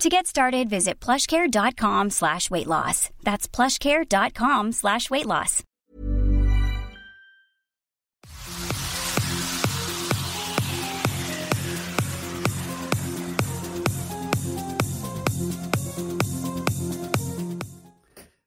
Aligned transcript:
To 0.00 0.10
get 0.10 0.26
started, 0.26 0.68
visit 0.68 1.00
plushcare.com 1.00 2.10
slash 2.10 2.50
weight 2.50 2.66
loss. 2.66 3.08
That's 3.24 3.48
plushcare.com 3.48 4.72
slash 4.72 5.08
weight 5.08 5.24
loss. 5.24 5.62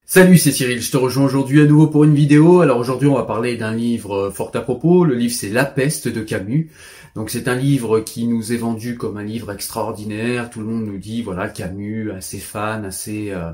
Salut, 0.06 0.38
c'est 0.38 0.52
Cyril, 0.52 0.82
je 0.82 0.92
te 0.92 0.98
rejoins 0.98 1.26
aujourd'hui 1.26 1.62
à 1.62 1.66
nouveau 1.66 1.86
pour 1.86 2.04
une 2.04 2.16
vidéo. 2.16 2.62
Alors 2.62 2.80
aujourd'hui 2.80 3.08
on 3.08 3.16
va 3.16 3.24
parler 3.24 3.58
d'un 3.58 3.76
livre 3.76 4.14
euh, 4.14 4.32
fort 4.32 4.52
à 4.56 4.62
propos, 4.62 5.06
le 5.06 5.14
livre 5.14 5.34
c'est 5.34 5.50
La 5.50 5.66
peste 5.66 6.08
de 6.08 6.22
Camus. 6.22 6.72
Donc 7.16 7.30
c'est 7.30 7.48
un 7.48 7.56
livre 7.56 8.00
qui 8.00 8.28
nous 8.28 8.54
est 8.54 8.58
vendu 8.58 8.96
comme 8.96 9.18
un 9.18 9.24
livre 9.24 9.52
extraordinaire, 9.52 10.50
tout 10.50 10.60
le 10.60 10.66
monde 10.66 10.86
nous 10.86 10.98
dit 10.98 11.22
voilà 11.22 11.50
Camus, 11.50 12.12
assez 12.12 12.40
fan, 12.40 12.86
assez... 12.86 13.32
Euh, 13.32 13.52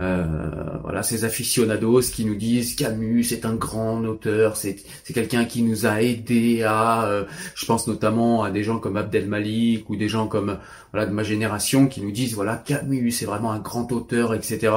euh, 0.00 0.78
voilà, 0.82 1.02
ces 1.02 1.24
aficionados 1.24 2.00
qui 2.00 2.24
nous 2.24 2.34
disent 2.34 2.74
Camus, 2.74 3.24
c'est 3.24 3.44
un 3.44 3.54
grand 3.54 4.02
auteur, 4.04 4.56
c'est 4.56 4.76
quelqu'un 5.12 5.44
qui 5.44 5.62
nous 5.62 5.84
a 5.86 6.00
aidé 6.00 6.62
à, 6.62 7.04
euh, 7.04 7.24
je 7.54 7.66
pense 7.66 7.86
notamment 7.86 8.42
à 8.42 8.50
des 8.50 8.64
gens 8.64 8.78
comme 8.78 8.96
Abdel 8.96 9.26
Malik 9.26 9.90
ou 9.90 9.96
des 9.96 10.08
gens 10.08 10.26
comme 10.26 10.58
voilà 10.92 11.06
de 11.06 11.12
ma 11.12 11.22
génération 11.22 11.86
qui 11.88 12.00
nous 12.00 12.10
disent 12.10 12.34
voilà 12.34 12.56
Camus, 12.56 13.12
c'est 13.12 13.26
vraiment 13.26 13.52
un 13.52 13.58
grand 13.58 13.92
auteur, 13.92 14.34
etc. 14.34 14.72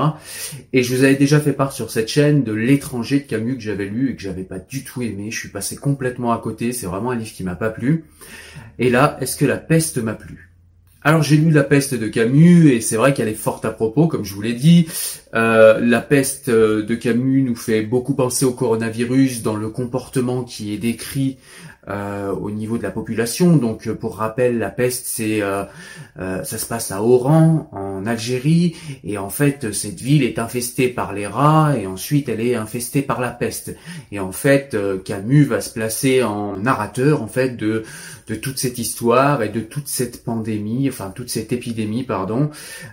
Et 0.73 0.83
je 0.83 0.93
vous 0.93 1.03
avais 1.03 1.15
déjà 1.15 1.39
fait 1.39 1.53
part 1.53 1.71
sur 1.71 1.91
cette 1.91 2.09
chaîne 2.09 2.43
de 2.43 2.51
l'étranger 2.51 3.21
de 3.21 3.25
Camus 3.25 3.55
que 3.55 3.63
j'avais 3.63 3.85
lu 3.85 4.11
et 4.11 4.15
que 4.15 4.21
j'avais 4.21 4.43
pas 4.43 4.59
du 4.59 4.83
tout 4.83 5.01
aimé. 5.01 5.31
Je 5.31 5.39
suis 5.39 5.49
passé 5.49 5.77
complètement 5.77 6.33
à 6.33 6.39
côté. 6.39 6.73
C'est 6.73 6.87
vraiment 6.87 7.11
un 7.11 7.15
livre 7.15 7.33
qui 7.33 7.43
m'a 7.43 7.55
pas 7.55 7.69
plu. 7.69 8.03
Et 8.79 8.89
là, 8.89 9.17
est-ce 9.21 9.37
que 9.37 9.45
la 9.45 9.57
peste 9.57 9.97
m'a 9.97 10.13
plu? 10.13 10.54
Alors 11.05 11.21
j'ai 11.21 11.37
lu 11.37 11.51
La 11.51 11.63
peste 11.63 11.93
de 11.93 12.07
Camus 12.07 12.71
et 12.71 12.81
c'est 12.81 12.97
vrai 12.97 13.13
qu'elle 13.13 13.27
est 13.27 13.35
forte 13.35 13.63
à 13.63 13.69
propos, 13.69 14.07
comme 14.07 14.25
je 14.25 14.33
vous 14.33 14.41
l'ai 14.41 14.53
dit. 14.53 14.87
Euh, 15.35 15.79
la 15.81 16.01
peste 16.01 16.49
de 16.49 16.95
Camus 16.95 17.43
nous 17.43 17.55
fait 17.55 17.81
beaucoup 17.81 18.13
penser 18.13 18.45
au 18.45 18.53
coronavirus 18.53 19.43
dans 19.43 19.55
le 19.55 19.69
comportement 19.69 20.43
qui 20.43 20.73
est 20.73 20.77
décrit 20.77 21.37
euh, 21.87 22.31
au 22.31 22.49
niveau 22.49 22.77
de 22.77 22.83
la 22.83 22.91
population. 22.91 23.57
Donc 23.57 23.89
pour 23.91 24.17
rappel, 24.17 24.57
la 24.57 24.69
peste, 24.69 25.19
euh, 25.19 25.65
euh, 26.19 26.43
ça 26.43 26.57
se 26.57 26.65
passe 26.65 26.91
à 26.91 27.03
Oran, 27.03 27.69
en 27.71 28.05
Algérie, 28.07 28.75
et 29.03 29.17
en 29.17 29.29
fait 29.29 29.71
cette 29.71 30.01
ville 30.01 30.23
est 30.23 30.39
infestée 30.39 30.87
par 30.87 31.13
les 31.13 31.27
rats 31.27 31.75
et 31.77 31.85
ensuite 31.85 32.29
elle 32.29 32.41
est 32.41 32.55
infestée 32.55 33.01
par 33.01 33.21
la 33.21 33.29
peste. 33.29 33.75
Et 34.11 34.19
en 34.19 34.31
fait 34.31 34.73
euh, 34.73 34.97
Camus 34.97 35.43
va 35.43 35.61
se 35.61 35.69
placer 35.69 36.23
en 36.23 36.57
narrateur 36.57 37.21
en 37.21 37.27
fait 37.27 37.55
de 37.55 37.83
de 38.27 38.35
toute 38.35 38.57
cette 38.57 38.77
histoire 38.77 39.43
et 39.43 39.49
de 39.49 39.59
toute 39.59 39.87
cette 39.87 40.23
pandémie, 40.23 40.89
enfin 40.89 41.11
toute 41.13 41.29
cette 41.29 41.53
épidémie, 41.53 42.03
pardon, 42.03 42.49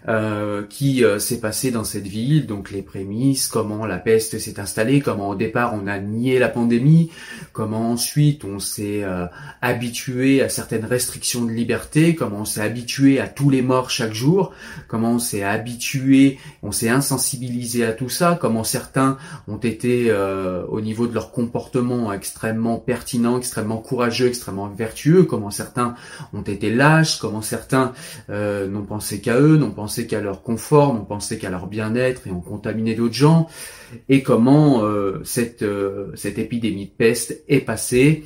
euh, 0.08 0.62
qui 0.68 1.04
euh, 1.04 1.18
s'est 1.18 1.40
passée 1.40 1.70
dans 1.70 1.84
cette 1.84 2.06
ville. 2.06 2.31
Donc 2.40 2.70
les 2.70 2.82
prémices, 2.82 3.46
comment 3.46 3.86
la 3.86 3.98
peste 3.98 4.38
s'est 4.38 4.58
installée, 4.58 5.00
comment 5.00 5.30
au 5.30 5.34
départ 5.34 5.74
on 5.74 5.86
a 5.86 5.98
nié 5.98 6.38
la 6.38 6.48
pandémie, 6.48 7.10
comment 7.52 7.92
ensuite 7.92 8.44
on 8.44 8.58
s'est 8.58 9.04
euh, 9.04 9.26
habitué 9.60 10.42
à 10.42 10.48
certaines 10.48 10.84
restrictions 10.84 11.44
de 11.44 11.52
liberté, 11.52 12.14
comment 12.14 12.40
on 12.40 12.44
s'est 12.44 12.62
habitué 12.62 13.20
à 13.20 13.28
tous 13.28 13.50
les 13.50 13.62
morts 13.62 13.90
chaque 13.90 14.14
jour, 14.14 14.52
comment 14.88 15.12
on 15.12 15.18
s'est 15.18 15.44
habitué, 15.44 16.38
on 16.62 16.72
s'est 16.72 16.88
insensibilisé 16.88 17.84
à 17.84 17.92
tout 17.92 18.08
ça, 18.08 18.38
comment 18.40 18.64
certains 18.64 19.18
ont 19.48 19.58
été 19.58 20.06
euh, 20.08 20.64
au 20.68 20.80
niveau 20.80 21.06
de 21.06 21.14
leur 21.14 21.32
comportement 21.32 22.12
extrêmement 22.12 22.78
pertinent, 22.78 23.38
extrêmement 23.38 23.78
courageux, 23.78 24.28
extrêmement 24.28 24.68
vertueux 24.68 25.24
comment 25.24 25.50
certains 25.50 25.94
ont 26.32 26.42
été 26.42 26.70
lâches, 26.70 27.18
comment 27.18 27.42
certains 27.42 27.92
euh, 28.30 28.68
n'ont 28.68 28.84
pensé 28.84 29.20
qu'à 29.20 29.38
eux, 29.38 29.56
n'ont 29.56 29.70
pensé 29.70 30.06
qu'à 30.06 30.20
leur 30.20 30.42
confort, 30.42 30.94
n'ont 30.94 31.04
pensé 31.04 31.38
qu'à 31.38 31.50
leur 31.50 31.66
bien-être 31.66 32.21
et 32.26 32.30
ont 32.30 32.40
contaminé 32.40 32.94
d'autres 32.94 33.14
gens, 33.14 33.48
et 34.08 34.22
comment 34.22 34.84
euh, 34.84 35.20
cette, 35.24 35.62
euh, 35.62 36.12
cette 36.14 36.38
épidémie 36.38 36.86
de 36.86 36.92
peste 36.92 37.42
est 37.48 37.60
passée 37.60 38.24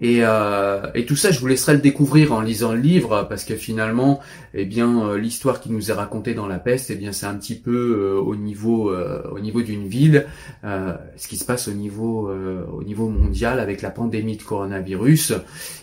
et, 0.00 0.18
euh, 0.22 0.80
et, 0.94 1.06
tout 1.06 1.16
ça, 1.16 1.32
je 1.32 1.40
vous 1.40 1.48
laisserai 1.48 1.72
le 1.72 1.80
découvrir 1.80 2.32
en 2.32 2.40
lisant 2.40 2.72
le 2.72 2.78
livre, 2.78 3.26
parce 3.28 3.44
que 3.44 3.56
finalement, 3.56 4.20
eh 4.54 4.64
bien, 4.64 5.08
euh, 5.08 5.18
l'histoire 5.18 5.60
qui 5.60 5.72
nous 5.72 5.90
est 5.90 5.94
racontée 5.94 6.34
dans 6.34 6.46
La 6.46 6.60
Peste, 6.60 6.90
eh 6.90 6.94
bien, 6.94 7.10
c'est 7.10 7.26
un 7.26 7.34
petit 7.34 7.56
peu 7.56 7.98
euh, 7.98 8.20
au 8.20 8.36
niveau, 8.36 8.90
euh, 8.90 9.22
au 9.32 9.40
niveau 9.40 9.60
d'une 9.60 9.88
ville, 9.88 10.26
ce 10.62 11.28
qui 11.28 11.36
se 11.36 11.44
passe 11.44 11.66
au 11.66 11.72
niveau, 11.72 12.30
au 12.72 12.82
niveau 12.84 13.08
mondial 13.08 13.58
avec 13.58 13.82
la 13.82 13.90
pandémie 13.90 14.36
de 14.36 14.42
coronavirus. 14.42 15.32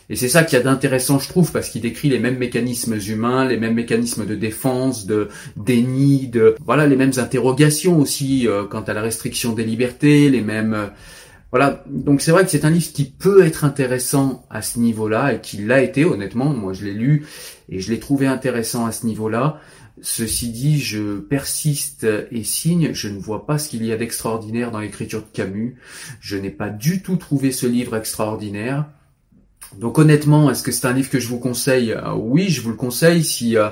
Et 0.09 0.16
c'est 0.16 0.30
ça 0.30 0.44
qui 0.44 0.56
a 0.56 0.62
d'intéressant, 0.62 1.20
je 1.20 1.28
trouve, 1.28 1.52
parce 1.52 1.70
qu'il 1.70 1.81
décrit 1.81 2.09
les 2.09 2.20
mêmes 2.20 2.38
mécanismes 2.38 2.98
humains, 3.08 3.46
les 3.46 3.58
mêmes 3.58 3.74
mécanismes 3.74 4.25
de 4.25 4.36
défense, 4.36 5.06
de 5.06 5.30
déni, 5.58 6.28
de 6.28 6.56
voilà, 6.66 6.88
les 6.88 6.96
mêmes 6.96 7.14
interrogations 7.18 8.00
aussi 8.00 8.48
quant 8.70 8.81
à 8.84 8.94
la 8.94 9.02
restriction 9.02 9.54
des 9.54 9.64
libertés, 9.64 10.30
les 10.30 10.42
mêmes 10.42 10.90
voilà, 11.51 11.83
donc 11.88 12.22
c'est 12.22 12.31
vrai 12.31 12.44
que 12.44 12.51
c'est 12.51 12.66
un 12.66 12.69
livre 12.69 12.91
qui 12.91 13.06
peut 13.06 13.45
être 13.45 13.63
intéressant 13.63 14.45
à 14.50 14.61
ce 14.61 14.79
niveau-là 14.79 15.33
et 15.33 15.41
qui 15.41 15.57
l'a 15.57 15.81
été 15.81 16.03
honnêtement. 16.03 16.53
Moi, 16.53 16.73
je 16.73 16.85
l'ai 16.85 16.94
lu 16.94 17.25
et 17.69 17.79
je 17.79 17.91
l'ai 17.91 18.00
trouvé 18.00 18.28
intéressant 18.28 18.85
à 18.85 18.91
ce 18.91 19.06
niveau-là. 19.06 19.59
Ceci 20.01 20.50
dit, 20.50 20.81
je 20.81 21.19
persiste 21.19 22.06
et 22.31 22.44
signe, 22.44 22.94
je 22.94 23.07
ne 23.07 23.17
vois 23.17 23.45
pas 23.45 23.57
ce 23.57 23.69
qu'il 23.69 23.85
y 23.85 23.94
a 23.94 23.97
d'extraordinaire 23.97 24.72
dans 24.72 24.79
l'écriture 24.79 25.22
de 25.22 25.28
Camus. 25.31 25.78
Je 26.19 26.36
n'ai 26.36 26.50
pas 26.50 26.69
du 26.69 27.01
tout 27.01 27.15
trouvé 27.15 27.51
ce 27.53 27.65
livre 27.65 27.95
extraordinaire. 27.95 28.86
Donc 29.80 29.98
honnêtement, 29.98 30.50
est-ce 30.51 30.63
que 30.63 30.71
c'est 30.71 30.88
un 30.88 30.94
livre 30.94 31.09
que 31.09 31.19
je 31.19 31.27
vous 31.27 31.39
conseille? 31.39 31.91
Euh, 31.91 32.13
Oui, 32.13 32.50
je 32.50 32.62
vous 32.62 32.69
le 32.69 32.75
conseille 32.75 33.24
si 33.24 33.57
euh, 33.57 33.69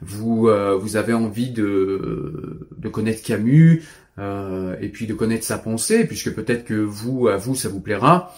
vous 0.00 0.48
euh, 0.48 0.76
vous 0.76 0.96
avez 0.96 1.12
envie 1.12 1.50
de 1.50 2.68
de 2.76 2.88
connaître 2.88 3.22
Camus 3.22 3.82
et 4.18 4.88
puis 4.88 5.06
de 5.06 5.14
connaître 5.14 5.44
sa 5.44 5.58
pensée, 5.58 6.06
puisque 6.06 6.32
peut-être 6.32 6.64
que 6.64 6.74
vous 6.74 7.28
à 7.28 7.36
vous 7.36 7.54
ça 7.54 7.68
vous 7.68 7.80
plaira. 7.80 8.34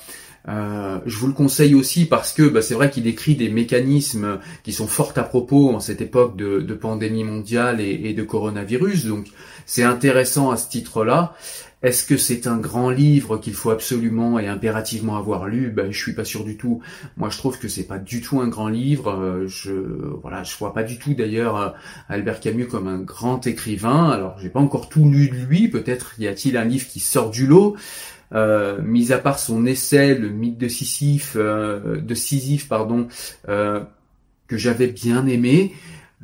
je 0.47 1.17
vous 1.17 1.27
le 1.29 1.33
conseille 1.33 1.75
aussi 1.75 2.07
parce 2.07 2.33
que 2.33 2.43
bah, 2.43 2.63
c'est 2.63 2.75
vrai 2.75 2.91
qu'il 2.91 3.05
décrit 3.05 3.37
des 3.37 3.49
mécanismes 3.49 4.41
qui 4.65 4.73
sont 4.73 4.89
forts 4.89 5.13
à 5.17 5.23
propos 5.23 5.71
en 5.75 5.81
cette 5.81 6.01
époque 6.01 6.37
de, 6.37 6.75
pandémie 6.75 7.25
mondiale 7.25 7.81
et 7.81 8.13
de 8.13 8.23
coronavirus. 8.23 9.07
Donc 9.07 9.27
c'est 9.67 9.85
intéressant 9.85 10.51
à 10.51 10.57
ce 10.57 10.69
titre-là. 10.69 11.35
Est-ce 11.81 12.05
que 12.05 12.17
c'est 12.17 12.49
un 12.49 12.57
grand 12.57 12.91
livre 12.91 13.39
qu'il 13.39 13.55
faut 13.55 13.71
absolument 13.71 14.41
et 14.41 14.49
impérativement 14.49 15.17
avoir 15.17 15.47
lu? 15.47 15.71
Ben, 15.71 15.93
je 15.93 15.99
suis 15.99 16.13
pas 16.13 16.25
sûr 16.25 16.43
du 16.43 16.57
tout. 16.57 16.81
Moi, 17.17 17.31
je 17.31 17.39
trouve 17.39 17.57
que 17.59 17.69
c'est 17.69 17.87
pas 17.87 17.99
du 17.99 18.21
tout 18.21 18.41
un 18.41 18.49
grand 18.49 18.67
livre. 18.67 19.11
Euh, 19.11 19.47
je 19.47 19.73
voilà, 20.21 20.43
je 20.43 20.57
vois 20.57 20.75
pas 20.75 20.83
du 20.83 20.99
tout 20.99 21.15
d'ailleurs 21.15 21.57
euh, 21.57 21.69
Albert 22.09 22.41
Camus 22.41 22.67
comme 22.67 22.89
un 22.89 22.99
grand 22.99 23.47
écrivain. 23.47 24.11
Alors, 24.11 24.39
j'ai 24.41 24.49
pas 24.49 24.59
encore 24.59 24.89
tout 24.89 25.09
lu 25.09 25.29
de 25.29 25.37
lui. 25.37 25.69
Peut-être 25.69 26.15
y 26.19 26.27
a-t-il 26.27 26.57
un 26.57 26.65
livre 26.65 26.89
qui 26.89 26.99
sort 26.99 27.31
du 27.31 27.47
lot. 27.47 27.77
Euh, 28.35 28.83
mis 28.83 29.13
à 29.13 29.19
part 29.19 29.39
son 29.39 29.65
essai, 29.65 30.17
le 30.17 30.31
mythe 30.31 30.59
de 30.59 30.69
Sisyphe, 30.69 31.37
de 31.37 32.15
Sisyphe, 32.15 32.69
que 33.47 34.57
j'avais 34.57 34.89
bien 34.89 35.27
aimé. 35.27 35.75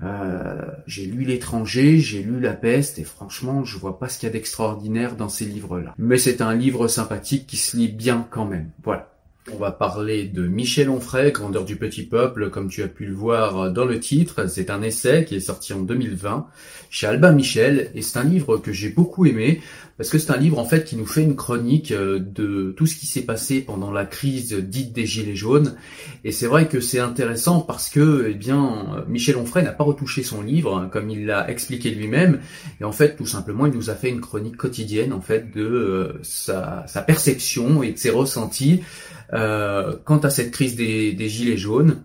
Euh, 0.03 0.67
j'ai 0.87 1.07
lu 1.07 1.25
l'étranger, 1.25 1.99
j'ai 1.99 2.23
lu 2.23 2.41
la 2.41 2.53
peste 2.53 2.99
et 2.99 3.05
franchement 3.05 3.65
je 3.65 3.79
vois 3.79 3.99
pas 3.99 4.09
ce 4.09 4.19
qu'il 4.19 4.27
y 4.27 4.31
a 4.31 4.33
d'extraordinaire 4.33 5.17
dans 5.17 5.29
ces 5.29 5.45
livres-là. 5.45 5.95
Mais 5.99 6.19
c'est 6.19 6.41
un 6.41 6.55
livre 6.55 6.89
sympathique 6.89 7.47
qui 7.47 7.57
se 7.57 7.77
lit 7.77 7.89
bien 7.89 8.27
quand 8.31 8.45
même. 8.45 8.71
Voilà. 8.83 9.14
On 9.53 9.59
va 9.59 9.73
parler 9.73 10.25
de 10.25 10.47
Michel 10.47 10.89
Onfray, 10.89 11.31
Grandeur 11.31 11.67
du 11.67 11.77
petit 11.77 12.03
peuple, 12.03 12.49
comme 12.49 12.71
tu 12.71 12.83
as 12.83 12.89
pu 12.89 13.05
le 13.05 13.13
voir 13.13 13.71
dans 13.71 13.85
le 13.85 14.01
titre. 14.01 14.49
C'est 14.49 14.71
un 14.71 14.81
essai 14.81 15.27
qui 15.27 15.35
est 15.35 15.41
sorti 15.41 15.75
en 15.75 15.81
2020 15.81 16.47
chez 16.89 17.07
Albin 17.07 17.33
Michel. 17.33 17.91
Et 17.95 18.01
c'est 18.01 18.19
un 18.19 18.25
livre 18.25 18.57
que 18.57 18.73
j'ai 18.73 18.89
beaucoup 18.89 19.27
aimé 19.27 19.61
parce 19.97 20.11
que 20.11 20.19
c'est 20.19 20.33
un 20.33 20.37
livre 20.37 20.59
en 20.59 20.65
fait 20.65 20.85
qui 20.85 20.97
nous 20.97 21.07
fait 21.07 21.23
une 21.23 21.37
chronique 21.37 21.93
euh, 21.93 22.19
de 22.19 22.75
tout 22.77 22.87
ce 22.87 22.97
qui 22.97 23.07
s'est 23.07 23.23
passé 23.23 23.61
pendant 23.61 23.93
la 23.93 24.05
crise 24.05 24.53
dite 24.53 24.93
des 24.93 25.07
gilets 25.07 25.37
jaunes. 25.37 25.77
Et 26.25 26.33
c'est 26.33 26.47
vrai 26.47 26.67
que 26.67 26.81
c'est 26.81 26.99
intéressant 26.99 27.61
parce 27.61 27.89
que 27.89 28.27
eh 28.31 28.35
bien 28.35 29.05
Michel 29.09 29.37
Onfray 29.37 29.63
n'a 29.63 29.73
pas 29.73 29.85
retouché 29.85 30.23
son 30.23 30.43
livre 30.43 30.77
hein, 30.77 30.89
comme 30.91 31.11
il 31.11 31.27
l'a 31.27 31.49
expliqué 31.49 31.91
lui-même. 31.91 32.41
Et 32.81 32.85
en 32.85 32.93
fait 32.93 33.17
tout 33.17 33.27
simplement 33.27 33.67
il 33.67 33.73
nous 33.73 33.91
a 33.91 33.95
fait 33.95 34.09
une 34.09 34.21
chronique 34.21 34.57
quotidienne 34.57 35.13
en 35.13 35.21
fait 35.21 35.53
de 35.55 35.63
euh, 35.63 36.19
sa, 36.23 36.87
perception 37.07 37.83
et 37.83 37.93
de 37.93 37.99
ses 37.99 38.11
ressentis 38.11 38.83
quant 39.31 40.19
à 40.19 40.31
cette 40.31 40.51
crise 40.51 40.77
des, 40.77 41.29
gilets 41.29 41.57
jaunes. 41.57 42.03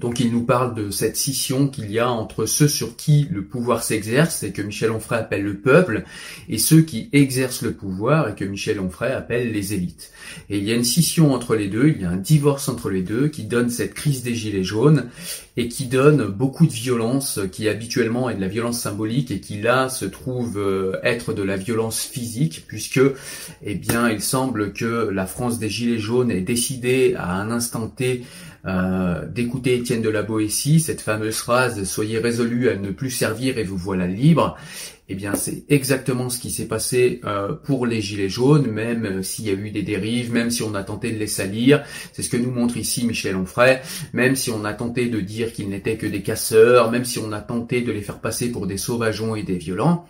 Donc 0.00 0.20
il 0.20 0.30
nous 0.30 0.44
parle 0.44 0.74
de 0.74 0.90
cette 0.90 1.16
scission 1.16 1.66
qu'il 1.66 1.90
y 1.90 1.98
a 1.98 2.08
entre 2.08 2.46
ceux 2.46 2.68
sur 2.68 2.96
qui 2.96 3.26
le 3.30 3.44
pouvoir 3.44 3.82
s'exerce 3.82 4.44
et 4.44 4.52
que 4.52 4.62
Michel 4.62 4.92
Onfray 4.92 5.20
appelle 5.20 5.42
le 5.42 5.56
peuple 5.56 6.04
et 6.48 6.58
ceux 6.58 6.82
qui 6.82 7.08
exercent 7.12 7.62
le 7.62 7.72
pouvoir 7.72 8.28
et 8.28 8.34
que 8.34 8.44
Michel 8.44 8.78
Onfray 8.78 9.12
appelle 9.12 9.52
les 9.52 9.74
élites. 9.74 10.12
Et 10.50 10.58
il 10.58 10.64
y 10.64 10.72
a 10.72 10.74
une 10.74 10.84
scission 10.84 11.34
entre 11.34 11.56
les 11.56 11.68
deux, 11.68 11.88
il 11.88 12.02
y 12.02 12.04
a 12.04 12.10
un 12.10 12.16
divorce 12.16 12.68
entre 12.68 12.90
les 12.90 13.02
deux 13.02 13.28
qui 13.28 13.44
donne 13.44 13.70
cette 13.70 13.94
crise 13.94 14.22
des 14.22 14.34
gilets 14.34 14.62
jaunes 14.62 15.08
et 15.56 15.68
qui 15.68 15.86
donne 15.86 16.26
beaucoup 16.26 16.66
de 16.66 16.72
violence 16.72 17.40
qui 17.50 17.68
habituellement 17.68 18.30
est 18.30 18.36
de 18.36 18.40
la 18.40 18.48
violence 18.48 18.78
symbolique 18.78 19.32
et 19.32 19.40
qui 19.40 19.60
là 19.60 19.88
se 19.88 20.04
trouve 20.04 20.58
euh, 20.58 21.00
être 21.02 21.32
de 21.32 21.42
la 21.42 21.56
violence 21.56 22.02
physique 22.02 22.64
puisque 22.68 23.00
eh 23.64 23.74
bien 23.74 24.08
il 24.08 24.22
semble 24.22 24.72
que 24.72 25.08
la 25.10 25.26
France 25.26 25.58
des 25.58 25.68
gilets 25.68 25.98
jaunes 25.98 26.30
ait 26.30 26.40
décidé 26.40 27.14
à 27.16 27.34
un 27.34 27.50
instant 27.50 27.88
T 27.88 28.22
euh, 28.66 29.26
d'écouter 29.26 29.76
Étienne 29.76 30.02
de 30.02 30.08
la 30.08 30.22
Boétie, 30.22 30.80
cette 30.80 31.00
fameuse 31.00 31.36
phrase 31.36 31.84
soyez 31.84 32.18
résolus 32.18 32.68
à 32.68 32.76
ne 32.76 32.90
plus 32.90 33.10
servir 33.10 33.58
et 33.58 33.64
vous 33.64 33.76
voilà 33.76 34.06
libre 34.06 34.56
eh 35.10 35.14
bien, 35.14 35.34
c'est 35.34 35.64
exactement 35.70 36.28
ce 36.28 36.38
qui 36.38 36.50
s'est 36.50 36.66
passé 36.66 37.22
euh, 37.24 37.54
pour 37.54 37.86
les 37.86 38.02
Gilets 38.02 38.28
jaunes, 38.28 38.66
même 38.66 39.06
euh, 39.06 39.22
s'il 39.22 39.46
y 39.46 39.48
a 39.48 39.54
eu 39.54 39.70
des 39.70 39.82
dérives, 39.82 40.32
même 40.32 40.50
si 40.50 40.62
on 40.62 40.74
a 40.74 40.82
tenté 40.82 41.10
de 41.12 41.18
les 41.18 41.26
salir. 41.26 41.82
C'est 42.12 42.22
ce 42.22 42.28
que 42.28 42.36
nous 42.36 42.50
montre 42.50 42.76
ici 42.76 43.06
Michel 43.06 43.34
Onfray. 43.34 43.80
Même 44.12 44.36
si 44.36 44.50
on 44.50 44.66
a 44.66 44.74
tenté 44.74 45.06
de 45.06 45.20
dire 45.20 45.54
qu'ils 45.54 45.70
n'étaient 45.70 45.96
que 45.96 46.06
des 46.06 46.20
casseurs, 46.20 46.90
même 46.90 47.06
si 47.06 47.18
on 47.18 47.32
a 47.32 47.40
tenté 47.40 47.80
de 47.80 47.90
les 47.90 48.02
faire 48.02 48.18
passer 48.18 48.52
pour 48.52 48.66
des 48.66 48.76
sauvageons 48.76 49.34
et 49.34 49.42
des 49.42 49.56
violents, 49.56 50.06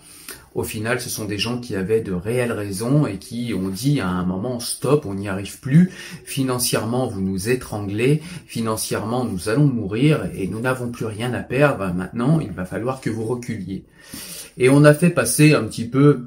au 0.59 0.65
final, 0.65 1.01
ce 1.01 1.09
sont 1.09 1.25
des 1.25 1.39
gens 1.39 1.61
qui 1.61 1.77
avaient 1.77 2.01
de 2.01 2.13
réelles 2.13 2.51
raisons 2.51 3.07
et 3.07 3.19
qui 3.19 3.55
ont 3.55 3.69
dit 3.69 4.01
à 4.01 4.09
un 4.09 4.25
moment 4.25 4.59
stop, 4.59 5.07
on 5.07 5.15
n'y 5.15 5.29
arrive 5.29 5.61
plus. 5.61 5.93
Financièrement, 6.25 7.07
vous 7.07 7.21
nous 7.21 7.49
étranglez. 7.49 8.21
Financièrement, 8.45 9.25
nous 9.25 9.49
allons 9.49 9.67
mourir 9.67 10.29
et 10.35 10.49
nous 10.49 10.59
n'avons 10.59 10.91
plus 10.91 11.07
rien 11.07 11.33
à 11.33 11.45
perdre. 11.45 11.95
Maintenant, 11.95 12.41
il 12.41 12.51
va 12.51 12.65
falloir 12.65 13.01
que 13.01 13.09
vous 13.09 13.25
reculiez. 13.25 13.85
Et 14.57 14.69
on 14.69 14.83
a 14.83 14.95
fait 14.95 15.11
passer 15.11 15.55
un 15.55 15.63
petit 15.63 15.87
peu 15.87 16.27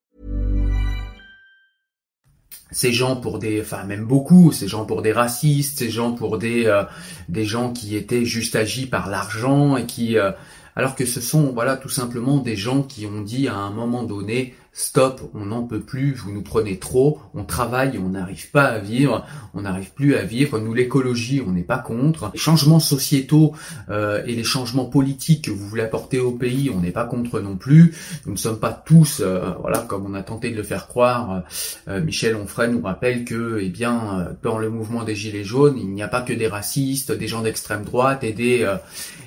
Ces 2.71 2.93
gens 2.93 3.15
pour 3.17 3.37
des, 3.37 3.61
enfin 3.61 3.83
même 3.83 4.05
beaucoup, 4.05 4.51
ces 4.51 4.67
gens 4.67 4.85
pour 4.85 5.01
des 5.01 5.11
racistes, 5.11 5.79
ces 5.79 5.89
gens 5.89 6.13
pour 6.13 6.37
des, 6.37 6.65
euh, 6.65 6.83
des 7.29 7.45
gens 7.45 7.71
qui 7.71 7.95
étaient 7.95 8.25
juste 8.25 8.55
agis 8.55 8.85
par 8.85 9.09
l'argent 9.09 9.77
et 9.77 9.85
qui, 9.85 10.17
euh, 10.17 10.31
alors 10.75 10.95
que 10.95 11.05
ce 11.05 11.21
sont 11.21 11.51
voilà 11.51 11.75
tout 11.77 11.89
simplement 11.89 12.37
des 12.37 12.55
gens 12.55 12.81
qui 12.81 13.05
ont 13.05 13.21
dit 13.21 13.47
à 13.47 13.55
un 13.55 13.71
moment 13.71 14.03
donné 14.03 14.55
stop, 14.73 15.29
on 15.33 15.47
n'en 15.47 15.63
peut 15.63 15.81
plus, 15.81 16.13
vous 16.13 16.31
nous 16.31 16.41
prenez 16.41 16.77
trop, 16.77 17.19
on 17.33 17.43
travaille, 17.43 17.97
on 17.97 18.09
n'arrive 18.09 18.51
pas 18.51 18.65
à 18.65 18.77
vivre, 18.79 19.25
on 19.53 19.61
n'arrive 19.61 19.91
plus 19.91 20.15
à 20.15 20.23
vivre. 20.23 20.59
Nous, 20.59 20.73
l'écologie, 20.73 21.41
on 21.45 21.51
n'est 21.51 21.61
pas 21.61 21.77
contre. 21.77 22.31
Les 22.33 22.39
changements 22.39 22.79
sociétaux 22.79 23.53
euh, 23.89 24.23
et 24.25 24.33
les 24.33 24.43
changements 24.43 24.85
politiques 24.85 25.45
que 25.45 25.51
vous 25.51 25.67
voulez 25.67 25.81
apporter 25.81 26.19
au 26.19 26.31
pays, 26.31 26.71
on 26.73 26.79
n'est 26.79 26.91
pas 26.91 27.03
contre 27.03 27.41
non 27.41 27.57
plus. 27.57 27.93
Nous 28.25 28.31
ne 28.31 28.37
sommes 28.37 28.59
pas 28.59 28.71
tous, 28.71 29.21
euh, 29.21 29.51
voilà, 29.59 29.79
comme 29.79 30.05
on 30.05 30.13
a 30.13 30.23
tenté 30.23 30.51
de 30.51 30.55
le 30.55 30.63
faire 30.63 30.87
croire. 30.87 31.43
Euh, 31.89 32.01
Michel 32.01 32.35
Onfray 32.35 32.71
nous 32.71 32.81
rappelle 32.81 33.25
que, 33.25 33.59
eh 33.61 33.69
bien, 33.69 34.35
dans 34.41 34.57
le 34.57 34.69
mouvement 34.69 35.03
des 35.03 35.15
Gilets 35.15 35.43
jaunes, 35.43 35.77
il 35.77 35.89
n'y 35.89 36.03
a 36.03 36.07
pas 36.07 36.21
que 36.21 36.33
des 36.33 36.47
racistes, 36.47 37.11
des 37.11 37.27
gens 37.27 37.41
d'extrême 37.41 37.83
droite 37.83 38.23
et 38.23 38.31
des 38.31 38.65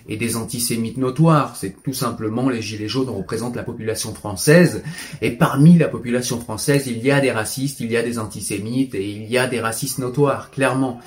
et 0.08 0.16
des 0.16 0.36
antisémites 0.36 0.96
notoires. 0.96 1.56
C'est 1.56 1.82
tout 1.82 1.92
simplement 1.92 2.48
les 2.48 2.62
Gilets 2.62 2.88
jaunes 2.88 3.08
représentent 3.08 3.56
la 3.56 3.62
population 3.62 4.14
française 4.14 4.82
et 5.22 5.30
parmi 5.30 5.78
la 5.78 5.88
population 5.88 6.40
française, 6.40 6.86
il 6.86 6.98
y 6.98 7.10
a 7.10 7.20
des 7.20 7.32
racistes, 7.32 7.81
il 7.81 7.90
y 7.90 7.96
a 7.96 8.02
des 8.02 8.19
antisémites 8.19 8.94
et 8.94 9.08
il 9.08 9.31
y 9.31 9.38
a 9.38 9.46
des 9.46 9.60
racistes 9.60 9.98
notoires, 9.98 10.50
clairement. 10.50 11.00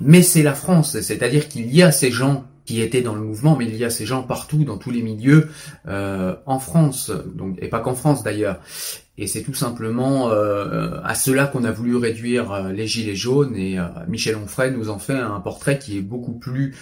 Mais 0.00 0.22
c'est 0.22 0.42
la 0.42 0.54
France, 0.54 1.00
c'est-à-dire 1.00 1.48
qu'il 1.48 1.74
y 1.74 1.82
a 1.82 1.92
ces 1.92 2.10
gens 2.10 2.44
qui 2.68 2.82
étaient 2.82 3.00
dans 3.00 3.14
le 3.14 3.22
mouvement, 3.22 3.56
mais 3.56 3.64
il 3.64 3.76
y 3.76 3.84
a 3.86 3.88
ces 3.88 4.04
gens 4.04 4.22
partout, 4.22 4.62
dans 4.62 4.76
tous 4.76 4.90
les 4.90 5.00
milieux, 5.00 5.48
euh, 5.86 6.34
en 6.44 6.58
France, 6.58 7.10
donc 7.34 7.56
et 7.62 7.68
pas 7.68 7.80
qu'en 7.80 7.94
France 7.94 8.22
d'ailleurs. 8.22 8.60
Et 9.16 9.26
c'est 9.26 9.40
tout 9.40 9.54
simplement 9.54 10.28
euh, 10.28 11.00
à 11.02 11.14
cela 11.14 11.46
qu'on 11.46 11.64
a 11.64 11.70
voulu 11.72 11.96
réduire 11.96 12.52
euh, 12.52 12.70
les 12.70 12.86
gilets 12.86 13.16
jaunes. 13.16 13.56
Et 13.56 13.78
Michel 14.06 14.36
Onfray 14.36 14.70
nous 14.70 14.90
en 14.90 14.98
fait 14.98 15.14
un 15.14 15.40
portrait 15.40 15.78
qui 15.78 15.96
est 15.96 16.02
beaucoup 16.02 16.34
plus 16.34 16.76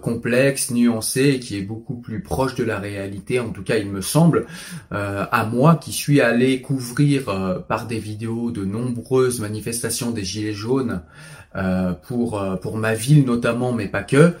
complexe, 0.00 0.70
nuancé, 0.70 1.22
et 1.22 1.40
qui 1.40 1.58
est 1.58 1.62
beaucoup 1.62 1.96
plus 1.96 2.22
proche 2.22 2.54
de 2.54 2.62
la 2.62 2.78
réalité. 2.78 3.40
En 3.40 3.50
tout 3.50 3.64
cas, 3.64 3.78
il 3.78 3.90
me 3.90 4.02
semble, 4.02 4.46
à 4.90 5.48
moi 5.50 5.74
qui 5.74 5.92
suis 5.92 6.20
allé 6.20 6.62
couvrir 6.62 7.64
par 7.68 7.88
des 7.88 7.98
vidéos 7.98 8.52
de 8.52 8.64
nombreuses 8.64 9.40
manifestations 9.40 10.12
des 10.12 10.24
gilets 10.24 10.54
jaunes 10.54 11.02
pour 12.06 12.42
pour 12.62 12.76
ma 12.78 12.94
ville 12.94 13.24
notamment, 13.24 13.72
mais 13.72 13.88
pas 13.88 14.02
que. 14.02 14.34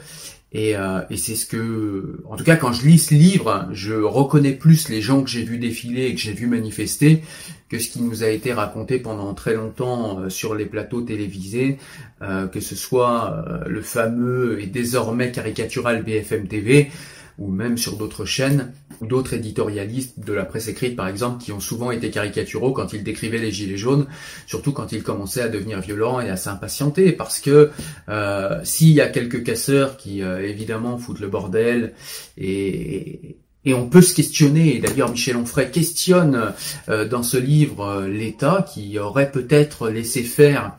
Euh, 0.54 1.02
et, 1.10 1.16
c'est 1.16 1.34
ce 1.34 1.44
que, 1.44 2.20
en 2.24 2.36
tout 2.36 2.44
cas, 2.44 2.56
quand 2.56 2.72
je 2.72 2.86
lis 2.86 2.98
ce 2.98 3.14
livre, 3.14 3.68
je 3.72 3.94
reconnais 3.94 4.52
plus 4.52 4.88
les 4.88 5.02
gens 5.02 5.22
que 5.22 5.28
j'ai 5.28 5.42
vus 5.42 5.58
défiler 5.58 6.06
et 6.06 6.14
que 6.14 6.20
j'ai 6.20 6.32
vus 6.32 6.46
manifester 6.46 7.22
que 7.68 7.80
ce 7.80 7.88
qui 7.88 8.00
nous 8.00 8.22
a 8.22 8.28
été 8.28 8.52
raconté 8.52 9.00
pendant 9.00 9.34
très 9.34 9.54
longtemps 9.54 10.20
euh, 10.20 10.28
sur 10.30 10.54
les 10.54 10.66
plateaux 10.66 11.02
télévisés, 11.02 11.78
euh, 12.22 12.46
que 12.46 12.60
ce 12.60 12.76
soit 12.76 13.44
le 13.66 13.82
fameux 13.82 14.62
et 14.62 14.66
désormais 14.66 15.32
caricatural 15.32 16.04
BFM 16.04 16.46
TV, 16.46 16.90
ou 17.38 17.50
même 17.50 17.76
sur 17.78 17.96
d'autres 17.96 18.24
chaînes, 18.24 18.72
ou 19.00 19.06
d'autres 19.06 19.34
éditorialistes 19.34 20.20
de 20.20 20.32
la 20.32 20.44
presse 20.44 20.68
écrite 20.68 20.96
par 20.96 21.08
exemple, 21.08 21.42
qui 21.42 21.52
ont 21.52 21.60
souvent 21.60 21.90
été 21.90 22.10
caricaturaux 22.10 22.72
quand 22.72 22.92
ils 22.92 23.04
décrivaient 23.04 23.38
les 23.38 23.52
gilets 23.52 23.76
jaunes, 23.76 24.06
surtout 24.46 24.72
quand 24.72 24.92
ils 24.92 25.02
commençaient 25.02 25.42
à 25.42 25.48
devenir 25.48 25.80
violents 25.80 26.20
et 26.20 26.30
à 26.30 26.36
s'impatienter, 26.36 27.12
parce 27.12 27.40
que 27.40 27.70
euh, 28.08 28.60
s'il 28.64 28.92
y 28.92 29.00
a 29.00 29.08
quelques 29.08 29.42
casseurs 29.42 29.96
qui 29.96 30.22
euh, 30.22 30.42
évidemment 30.42 30.98
foutent 30.98 31.20
le 31.20 31.28
bordel 31.28 31.94
et, 32.38 33.36
Et 33.66 33.74
on 33.74 33.88
peut 33.88 34.00
se 34.00 34.14
questionner, 34.14 34.76
et 34.76 34.78
d'ailleurs 34.78 35.10
Michel 35.10 35.36
Onfray 35.36 35.72
questionne 35.72 36.52
euh, 36.88 37.06
dans 37.06 37.24
ce 37.24 37.36
livre 37.36 37.84
euh, 37.84 38.08
l'État 38.08 38.64
qui 38.72 38.96
aurait 38.96 39.32
peut-être 39.32 39.90
laissé 39.90 40.22
faire 40.22 40.76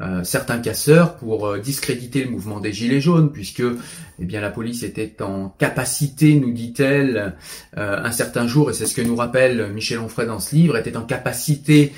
euh, 0.00 0.24
certains 0.24 0.58
casseurs 0.58 1.16
pour 1.16 1.56
discréditer 1.58 2.24
le 2.24 2.30
mouvement 2.30 2.60
des 2.60 2.72
Gilets 2.72 3.00
jaunes, 3.00 3.30
puisque 3.32 3.62
eh 3.62 4.24
bien 4.24 4.40
la 4.40 4.50
police 4.50 4.82
était 4.82 5.22
en 5.22 5.48
capacité, 5.48 6.34
nous 6.34 6.52
dit-elle, 6.52 7.34
un 7.74 8.12
certain 8.12 8.46
jour, 8.46 8.70
et 8.70 8.74
c'est 8.74 8.84
ce 8.84 8.94
que 8.94 9.00
nous 9.00 9.16
rappelle 9.16 9.72
Michel 9.72 9.98
Onfray 9.98 10.26
dans 10.26 10.40
ce 10.40 10.54
livre, 10.54 10.76
était 10.76 10.98
en 10.98 11.04
capacité 11.04 11.94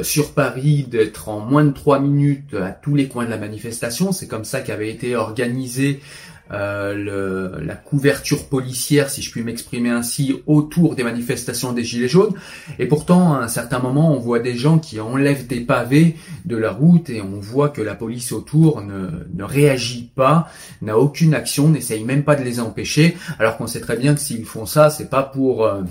sur 0.00 0.32
Paris 0.32 0.86
d'être 0.88 1.28
en 1.28 1.40
moins 1.40 1.64
de 1.64 1.72
trois 1.72 2.00
minutes 2.00 2.54
à 2.54 2.70
tous 2.70 2.94
les 2.94 3.06
coins 3.06 3.26
de 3.26 3.30
la 3.30 3.36
manifestation. 3.36 4.12
C'est 4.12 4.28
comme 4.28 4.44
ça 4.46 4.62
qu'avait 4.62 4.88
été 4.88 5.14
organisé 5.14 6.00
euh, 6.00 6.31
le, 6.50 7.60
la 7.62 7.74
couverture 7.74 8.48
policière, 8.48 9.08
si 9.08 9.22
je 9.22 9.30
puis 9.30 9.42
m'exprimer 9.42 9.90
ainsi, 9.90 10.42
autour 10.46 10.94
des 10.94 11.02
manifestations 11.02 11.72
des 11.72 11.84
Gilets 11.84 12.08
jaunes. 12.08 12.34
Et 12.78 12.86
pourtant, 12.86 13.34
à 13.34 13.38
un 13.38 13.48
certain 13.48 13.78
moment, 13.78 14.14
on 14.14 14.18
voit 14.18 14.38
des 14.38 14.54
gens 14.54 14.78
qui 14.78 15.00
enlèvent 15.00 15.46
des 15.46 15.60
pavés 15.60 16.16
de 16.44 16.56
la 16.56 16.70
route 16.70 17.08
et 17.10 17.22
on 17.22 17.40
voit 17.40 17.70
que 17.70 17.80
la 17.80 17.94
police 17.94 18.32
autour 18.32 18.82
ne, 18.82 19.08
ne 19.32 19.44
réagit 19.44 20.10
pas, 20.14 20.48
n'a 20.82 20.98
aucune 20.98 21.34
action, 21.34 21.68
n'essaye 21.68 22.04
même 22.04 22.24
pas 22.24 22.36
de 22.36 22.44
les 22.44 22.60
empêcher, 22.60 23.16
alors 23.38 23.56
qu'on 23.56 23.66
sait 23.66 23.80
très 23.80 23.96
bien 23.96 24.14
que 24.14 24.20
s'ils 24.20 24.44
font 24.44 24.66
ça, 24.66 24.90
c'est 24.90 25.08
pas 25.10 25.22
pour... 25.22 25.64
Euh, 25.64 25.82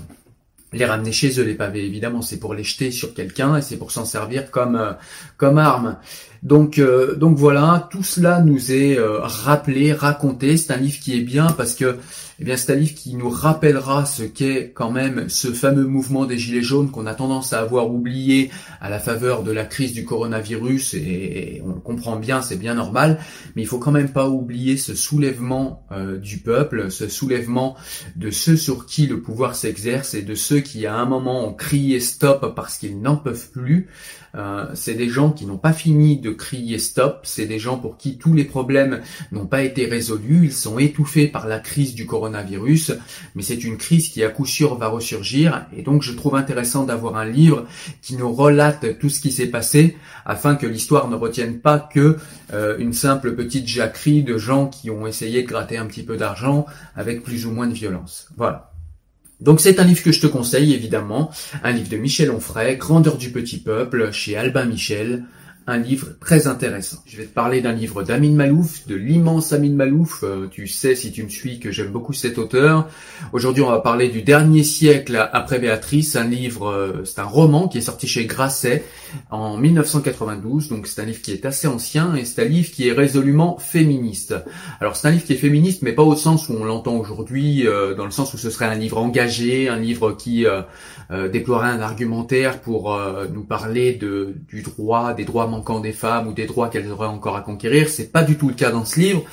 les 0.72 0.86
ramener 0.86 1.12
chez 1.12 1.38
eux 1.38 1.44
les 1.44 1.54
pavés. 1.54 1.84
Évidemment 1.84 2.22
c'est 2.22 2.38
pour 2.38 2.54
les 2.54 2.64
jeter 2.64 2.90
sur 2.90 3.14
quelqu'un 3.14 3.56
et 3.56 3.62
c'est 3.62 3.76
pour 3.76 3.90
s'en 3.90 4.04
servir 4.04 4.50
comme 4.50 4.76
euh, 4.76 4.92
comme 5.36 5.58
arme 5.58 5.98
donc, 6.42 6.80
euh, 6.80 7.14
donc 7.14 7.36
voilà, 7.36 7.88
tout 7.92 8.02
cela 8.02 8.40
nous 8.40 8.72
est 8.72 8.98
euh, 8.98 9.20
rappelé, 9.20 9.92
raconté. 9.92 10.56
C'est 10.56 10.72
un 10.72 10.76
livre 10.76 10.98
qui 10.98 11.16
est 11.16 11.22
bien 11.22 11.46
parce 11.46 11.76
que, 11.76 11.98
eh 12.40 12.44
bien, 12.44 12.56
c'est 12.56 12.72
un 12.72 12.76
livre 12.76 12.96
qui 12.96 13.14
nous 13.14 13.30
rappellera 13.30 14.06
ce 14.06 14.24
qu'est 14.24 14.72
quand 14.74 14.90
même 14.90 15.28
ce 15.28 15.52
fameux 15.52 15.86
mouvement 15.86 16.24
des 16.24 16.38
gilets 16.38 16.62
jaunes 16.62 16.90
qu'on 16.90 17.06
a 17.06 17.14
tendance 17.14 17.52
à 17.52 17.60
avoir 17.60 17.92
oublié 17.92 18.50
à 18.80 18.90
la 18.90 18.98
faveur 18.98 19.44
de 19.44 19.52
la 19.52 19.64
crise 19.64 19.92
du 19.92 20.04
coronavirus 20.04 20.94
et, 20.94 21.62
on 21.64 21.74
le 21.74 21.80
comprend 21.80 22.16
bien, 22.16 22.42
c'est 22.42 22.58
bien 22.58 22.74
normal. 22.74 23.20
Mais 23.54 23.62
il 23.62 23.68
faut 23.68 23.78
quand 23.78 23.92
même 23.92 24.10
pas 24.10 24.28
oublier 24.28 24.76
ce 24.76 24.96
soulèvement 24.96 25.86
euh, 25.92 26.18
du 26.18 26.38
peuple, 26.38 26.90
ce 26.90 27.06
soulèvement 27.06 27.76
de 28.16 28.30
ceux 28.30 28.56
sur 28.56 28.86
qui 28.86 29.06
le 29.06 29.20
pouvoir 29.20 29.54
s'exerce 29.54 30.14
et 30.14 30.22
de 30.22 30.34
ceux 30.34 30.58
qui 30.58 30.86
à 30.86 30.96
un 30.96 31.06
moment 31.06 31.46
ont 31.46 31.54
crié 31.54 32.00
stop 32.00 32.52
parce 32.56 32.78
qu'ils 32.78 33.00
n'en 33.00 33.16
peuvent 33.16 33.48
plus. 33.52 33.88
Euh, 34.34 34.66
c'est 34.74 34.94
des 34.94 35.08
gens 35.08 35.30
qui 35.30 35.44
n'ont 35.44 35.58
pas 35.58 35.72
fini 35.72 36.18
de 36.18 36.30
crier 36.30 36.78
stop, 36.78 37.20
c'est 37.24 37.46
des 37.46 37.58
gens 37.58 37.76
pour 37.76 37.98
qui 37.98 38.16
tous 38.16 38.32
les 38.32 38.44
problèmes 38.44 39.00
n'ont 39.30 39.46
pas 39.46 39.62
été 39.62 39.84
résolus, 39.86 40.46
ils 40.46 40.52
sont 40.52 40.78
étouffés 40.78 41.26
par 41.26 41.46
la 41.46 41.58
crise 41.58 41.94
du 41.94 42.06
coronavirus, 42.06 42.92
mais 43.34 43.42
c'est 43.42 43.62
une 43.62 43.76
crise 43.76 44.08
qui 44.08 44.24
à 44.24 44.30
coup 44.30 44.46
sûr 44.46 44.76
va 44.76 44.88
ressurgir, 44.88 45.66
et 45.76 45.82
donc 45.82 46.02
je 46.02 46.12
trouve 46.12 46.34
intéressant 46.34 46.84
d'avoir 46.84 47.16
un 47.16 47.26
livre 47.26 47.66
qui 48.00 48.16
nous 48.16 48.32
relate 48.32 48.98
tout 48.98 49.10
ce 49.10 49.20
qui 49.20 49.32
s'est 49.32 49.48
passé, 49.48 49.96
afin 50.24 50.54
que 50.54 50.66
l'histoire 50.66 51.08
ne 51.08 51.16
retienne 51.16 51.58
pas 51.58 51.78
que 51.78 52.16
euh, 52.54 52.78
une 52.78 52.94
simple 52.94 53.34
petite 53.34 53.66
jacquerie 53.66 54.22
de 54.22 54.38
gens 54.38 54.66
qui 54.66 54.90
ont 54.90 55.06
essayé 55.06 55.42
de 55.42 55.48
gratter 55.48 55.76
un 55.76 55.86
petit 55.86 56.02
peu 56.02 56.16
d'argent 56.16 56.66
avec 56.96 57.22
plus 57.22 57.46
ou 57.46 57.50
moins 57.50 57.66
de 57.66 57.74
violence. 57.74 58.28
Voilà. 58.36 58.71
Donc 59.42 59.60
c'est 59.60 59.80
un 59.80 59.84
livre 59.84 60.04
que 60.04 60.12
je 60.12 60.20
te 60.20 60.28
conseille 60.28 60.72
évidemment, 60.72 61.32
un 61.64 61.72
livre 61.72 61.88
de 61.88 61.96
Michel 61.96 62.30
Onfray, 62.30 62.76
Grandeur 62.76 63.16
du 63.16 63.30
petit 63.30 63.58
peuple, 63.58 64.12
chez 64.12 64.36
Albin 64.36 64.66
Michel, 64.66 65.24
un 65.66 65.78
livre 65.78 66.08
très 66.20 66.46
intéressant. 66.46 66.98
Je 67.06 67.16
vais 67.16 67.24
te 67.24 67.34
parler 67.34 67.60
d'un 67.60 67.72
livre 67.72 68.02
d'Amin 68.02 68.32
Malouf, 68.32 68.86
de 68.86 68.96
l'immense 68.96 69.52
Amin 69.52 69.72
Malouf. 69.72 70.24
Euh, 70.24 70.48
tu 70.50 70.66
sais, 70.66 70.94
si 70.94 71.12
tu 71.12 71.22
me 71.22 71.28
suis, 71.28 71.60
que 71.60 71.70
j'aime 71.70 71.92
beaucoup 71.92 72.12
cet 72.12 72.38
auteur. 72.38 72.88
Aujourd'hui, 73.32 73.62
on 73.62 73.70
va 73.70 73.78
parler 73.78 74.08
du 74.08 74.22
dernier 74.22 74.64
siècle 74.64 75.28
après 75.32 75.58
Béatrice, 75.58 76.16
un 76.16 76.24
livre, 76.24 76.68
euh, 76.68 77.04
c'est 77.04 77.20
un 77.20 77.24
roman 77.24 77.68
qui 77.68 77.78
est 77.78 77.82
sorti 77.82 78.08
chez 78.08 78.26
Grasset 78.26 78.84
en 79.30 79.56
1992. 79.56 80.68
Donc 80.68 80.86
c'est 80.86 81.00
un 81.00 81.04
livre 81.04 81.22
qui 81.22 81.32
est 81.32 81.46
assez 81.46 81.68
ancien 81.68 82.14
et 82.16 82.24
c'est 82.24 82.42
un 82.42 82.48
livre 82.48 82.70
qui 82.70 82.88
est 82.88 82.92
résolument 82.92 83.58
féministe. 83.58 84.34
Alors 84.80 84.96
c'est 84.96 85.08
un 85.08 85.12
livre 85.12 85.24
qui 85.24 85.34
est 85.34 85.36
féministe, 85.36 85.82
mais 85.82 85.92
pas 85.92 86.02
au 86.02 86.16
sens 86.16 86.48
où 86.48 86.54
on 86.54 86.64
l'entend 86.64 86.96
aujourd'hui, 86.96 87.66
euh, 87.66 87.94
dans 87.94 88.04
le 88.04 88.10
sens 88.10 88.34
où 88.34 88.38
ce 88.38 88.50
serait 88.50 88.66
un 88.66 88.74
livre 88.74 88.98
engagé, 88.98 89.68
un 89.68 89.78
livre 89.78 90.12
qui 90.12 90.44
déploierait 91.30 91.68
un 91.68 91.80
argumentaire 91.80 92.60
pour 92.60 92.98
nous 93.32 93.44
parler 93.44 93.92
de, 93.92 94.34
du 94.48 94.62
droit, 94.62 95.12
des 95.12 95.24
droits 95.24 95.46
manquant 95.52 95.80
des 95.80 95.92
femmes 95.92 96.26
ou 96.28 96.32
des 96.32 96.46
droits 96.46 96.68
qu'elles 96.68 96.90
auraient 96.90 97.06
encore 97.06 97.36
à 97.36 97.42
conquérir. 97.42 97.88
C'est 97.88 98.10
pas 98.10 98.24
du 98.24 98.36
tout 98.36 98.48
le 98.48 98.54
cas 98.54 98.70
dans 98.70 98.84
ce 98.84 98.98
livre. 98.98 99.24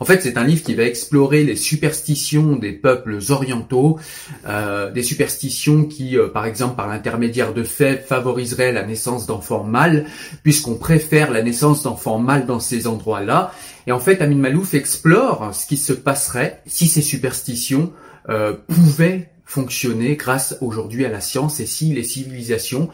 En 0.00 0.04
fait, 0.04 0.20
c'est 0.22 0.36
un 0.36 0.44
livre 0.44 0.62
qui 0.62 0.74
va 0.74 0.84
explorer 0.84 1.44
les 1.44 1.56
superstitions 1.56 2.56
des 2.56 2.72
peuples 2.72 3.18
orientaux, 3.30 3.98
euh, 4.46 4.90
des 4.90 5.02
superstitions 5.02 5.84
qui, 5.84 6.18
euh, 6.18 6.28
par 6.28 6.46
exemple, 6.46 6.76
par 6.76 6.88
l'intermédiaire 6.88 7.54
de 7.54 7.62
faits, 7.62 8.04
favoriseraient 8.06 8.72
la 8.72 8.84
naissance 8.84 9.26
d'enfants 9.26 9.64
mâles, 9.64 10.06
puisqu'on 10.42 10.74
préfère 10.74 11.30
la 11.30 11.42
naissance 11.42 11.82
d'enfants 11.84 12.18
mâles 12.18 12.46
dans 12.46 12.60
ces 12.60 12.86
endroits-là. 12.86 13.52
Et 13.86 13.92
en 13.92 14.00
fait, 14.00 14.20
Amin 14.20 14.36
Malouf 14.36 14.74
explore 14.74 15.54
ce 15.54 15.66
qui 15.66 15.76
se 15.76 15.92
passerait 15.92 16.60
si 16.66 16.86
ces 16.86 17.02
superstitions 17.02 17.92
euh, 18.28 18.54
pouvaient 18.68 19.30
fonctionner 19.44 20.16
grâce 20.16 20.56
aujourd'hui 20.60 21.04
à 21.04 21.10
la 21.10 21.20
science 21.20 21.60
et 21.60 21.66
si 21.66 21.92
les 21.92 22.02
civilisations 22.02 22.88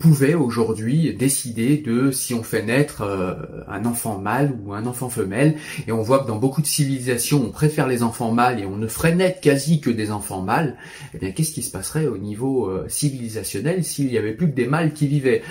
pouvait 0.00 0.34
aujourd'hui 0.34 1.14
décider 1.14 1.76
de 1.76 2.10
si 2.10 2.32
on 2.32 2.42
fait 2.42 2.62
naître 2.62 3.02
euh, 3.02 3.34
un 3.68 3.84
enfant 3.84 4.18
mâle 4.18 4.56
ou 4.64 4.72
un 4.72 4.86
enfant 4.86 5.10
femelle. 5.10 5.56
Et 5.86 5.92
on 5.92 6.00
voit 6.00 6.20
que 6.20 6.26
dans 6.26 6.38
beaucoup 6.38 6.62
de 6.62 6.66
civilisations, 6.66 7.44
on 7.46 7.50
préfère 7.50 7.86
les 7.86 8.02
enfants 8.02 8.32
mâles 8.32 8.60
et 8.60 8.66
on 8.66 8.76
ne 8.76 8.86
ferait 8.86 9.14
naître 9.14 9.40
quasi 9.40 9.80
que 9.80 9.90
des 9.90 10.10
enfants 10.10 10.40
mâles. 10.40 10.78
Eh 11.14 11.18
bien, 11.18 11.32
qu'est-ce 11.32 11.52
qui 11.52 11.62
se 11.62 11.70
passerait 11.70 12.06
au 12.06 12.16
niveau 12.16 12.66
euh, 12.66 12.86
civilisationnel 12.88 13.84
s'il 13.84 14.10
y 14.10 14.16
avait 14.16 14.32
plus 14.32 14.50
que 14.50 14.54
des 14.56 14.66
mâles 14.66 14.94
qui 14.94 15.06
vivaient? 15.06 15.42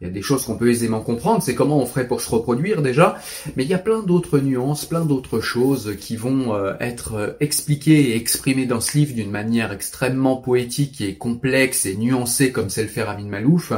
Il 0.00 0.06
y 0.06 0.10
a 0.10 0.12
des 0.12 0.22
choses 0.22 0.44
qu'on 0.46 0.56
peut 0.56 0.70
aisément 0.70 1.02
comprendre, 1.02 1.42
c'est 1.42 1.54
comment 1.54 1.78
on 1.78 1.86
ferait 1.86 2.08
pour 2.08 2.22
se 2.22 2.30
reproduire 2.30 2.80
déjà, 2.80 3.18
mais 3.56 3.64
il 3.64 3.68
y 3.68 3.74
a 3.74 3.78
plein 3.78 4.02
d'autres 4.02 4.38
nuances, 4.38 4.86
plein 4.86 5.04
d'autres 5.04 5.40
choses 5.40 5.96
qui 6.00 6.16
vont 6.16 6.54
euh, 6.54 6.72
être 6.80 7.36
expliquées 7.40 8.10
et 8.10 8.16
exprimées 8.16 8.66
dans 8.66 8.80
ce 8.80 8.96
livre 8.96 9.14
d'une 9.14 9.30
manière 9.30 9.70
extrêmement 9.70 10.36
poétique 10.36 11.02
et 11.02 11.16
complexe 11.16 11.84
et 11.84 11.94
nuancée 11.94 12.52
comme 12.52 12.70
c'est 12.70 12.82
le 12.82 12.88
fait 12.88 13.02
Ramin 13.02 13.28
Malouf. 13.28 13.74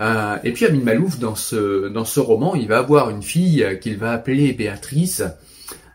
Euh, 0.00 0.36
et 0.44 0.52
puis 0.52 0.66
Amin 0.66 0.82
Malouf, 0.82 1.18
dans 1.18 1.34
ce, 1.34 1.88
dans 1.88 2.04
ce 2.04 2.20
roman, 2.20 2.54
il 2.54 2.68
va 2.68 2.78
avoir 2.78 3.10
une 3.10 3.22
fille 3.22 3.66
qu'il 3.80 3.96
va 3.96 4.12
appeler 4.12 4.52
Béatrice, 4.52 5.22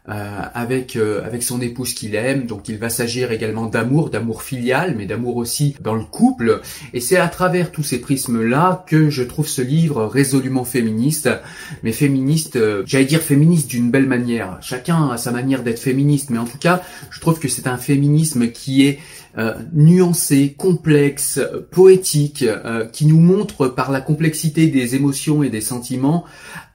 euh, 0.08 0.42
avec 0.54 0.98
euh, 0.98 1.26
avec 1.26 1.42
son 1.42 1.60
épouse 1.62 1.96
qu'il 1.96 2.14
aime. 2.14 2.46
Donc 2.46 2.70
il 2.70 2.78
va 2.78 2.90
s'agir 2.90 3.32
également 3.32 3.66
d'amour, 3.66 4.12
d'amour 4.12 4.44
filial, 4.44 4.94
mais 4.96 5.08
d'amour 5.08 5.36
aussi 5.36 5.76
dans 5.82 5.96
le 5.96 6.04
couple. 6.04 6.62
Et 6.94 7.00
c'est 7.00 7.18
à 7.18 7.28
travers 7.28 7.72
tous 7.72 7.82
ces 7.82 8.00
prismes-là 8.00 8.86
que 8.86 9.10
je 9.10 9.24
trouve 9.24 9.48
ce 9.48 9.64
livre 9.64 10.06
résolument 10.06 10.64
féministe, 10.64 11.28
mais 11.82 11.92
féministe, 11.92 12.60
j'allais 12.86 13.06
dire 13.06 13.22
féministe 13.22 13.68
d'une 13.68 13.90
belle 13.90 14.06
manière. 14.06 14.60
Chacun 14.62 15.10
a 15.10 15.18
sa 15.18 15.32
manière 15.32 15.64
d'être 15.64 15.80
féministe, 15.80 16.30
mais 16.30 16.38
en 16.38 16.46
tout 16.46 16.60
cas, 16.60 16.84
je 17.10 17.20
trouve 17.20 17.40
que 17.40 17.48
c'est 17.48 17.66
un 17.66 17.78
féminisme 17.78 18.50
qui 18.50 18.86
est 18.86 19.00
euh, 19.38 19.54
nuancé, 19.74 20.56
complexe, 20.58 21.40
poétique, 21.72 22.44
euh, 22.44 22.86
qui 22.86 23.06
nous 23.06 23.20
montre 23.20 23.68
par 23.68 23.92
la 23.92 24.02
complexité 24.02 24.68
des 24.68 24.96
émotions 24.96 25.44
et 25.44 25.50
des 25.50 25.62
sentiments 25.62 26.26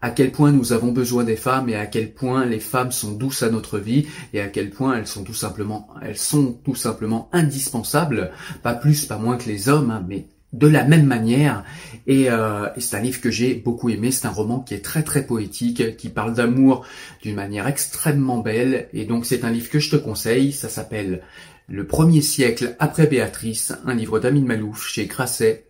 à 0.03 0.11
quel 0.11 0.33
point 0.33 0.51
nous 0.51 0.73
avons 0.73 0.93
besoin 0.93 1.25
des 1.25 1.37
femmes 1.37 1.69
et 1.69 1.77
à 1.77 1.87
quel 1.87 2.13
point 2.13 2.47
les 2.47 2.61
femmes 2.61 2.93
sont 2.93 3.13
douces 3.13 3.43
à 3.43 3.51
notre 3.51 3.79
vie 3.79 4.07
et 4.33 4.41
à 4.41 4.49
quel 4.49 4.71
point 4.71 4.97
elles 4.97 5.07
sont 5.07 5.25
tout 5.25 5.35
simplement, 5.35 5.89
elles 6.03 6.17
sont 6.17 6.59
tout 6.65 6.75
simplement 6.75 7.29
indispensables, 7.33 8.31
pas 8.63 8.75
plus, 8.75 9.05
pas 9.05 9.19
moins 9.19 9.37
que 9.37 9.49
les 9.49 9.69
hommes, 9.69 9.91
hein, 9.91 10.05
mais 10.09 10.27
de 10.53 10.67
la 10.67 10.85
même 10.85 11.07
manière. 11.07 11.65
Et, 12.07 12.29
euh, 12.29 12.67
et 12.77 12.81
c'est 12.81 12.97
un 12.97 13.01
livre 13.01 13.21
que 13.21 13.31
j'ai 13.31 13.55
beaucoup 13.55 13.89
aimé. 13.89 14.11
C'est 14.11 14.27
un 14.27 14.33
roman 14.33 14.61
qui 14.61 14.75
est 14.75 14.85
très 14.85 15.03
très 15.03 15.25
poétique, 15.25 15.97
qui 15.97 16.09
parle 16.09 16.35
d'amour 16.35 16.85
d'une 17.23 17.37
manière 17.37 17.69
extrêmement 17.69 18.39
belle. 18.39 18.89
Et 18.93 19.05
donc 19.05 19.27
c'est 19.27 19.45
un 19.45 19.51
livre 19.51 19.71
que 19.71 19.79
je 19.79 19.91
te 19.91 19.97
conseille. 19.97 20.53
Ça 20.53 20.69
s'appelle 20.69 21.23
le 21.71 21.87
premier 21.87 22.21
siècle 22.21 22.75
après 22.81 23.07
Béatrice, 23.07 23.73
un 23.87 23.95
livre 23.95 24.19
d'Amin 24.19 24.45
Malouf 24.45 24.89
chez 24.89 25.07
Grasset 25.07 25.67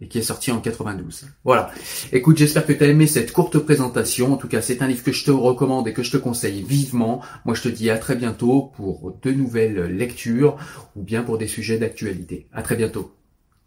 et 0.00 0.08
qui 0.08 0.18
est 0.18 0.22
sorti 0.22 0.50
en 0.50 0.60
92. 0.60 1.26
Voilà. 1.44 1.70
Écoute, 2.12 2.38
j'espère 2.38 2.66
que 2.66 2.72
tu 2.72 2.82
as 2.82 2.88
aimé 2.88 3.06
cette 3.06 3.32
courte 3.32 3.58
présentation. 3.58 4.32
En 4.32 4.36
tout 4.36 4.48
cas, 4.48 4.62
c'est 4.62 4.82
un 4.82 4.88
livre 4.88 5.04
que 5.04 5.12
je 5.12 5.24
te 5.24 5.30
recommande 5.30 5.88
et 5.88 5.92
que 5.92 6.02
je 6.02 6.10
te 6.10 6.16
conseille 6.16 6.62
vivement. 6.62 7.22
Moi, 7.44 7.54
je 7.54 7.62
te 7.62 7.68
dis 7.68 7.90
à 7.90 7.98
très 7.98 8.16
bientôt 8.16 8.72
pour 8.76 9.18
de 9.22 9.30
nouvelles 9.30 9.94
lectures 9.94 10.56
ou 10.96 11.02
bien 11.02 11.22
pour 11.22 11.38
des 11.38 11.48
sujets 11.48 11.78
d'actualité. 11.78 12.48
À 12.52 12.62
très 12.62 12.76
bientôt. 12.76 13.14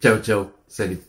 Ciao, 0.02 0.18
ciao. 0.20 0.48
Salut. 0.68 1.09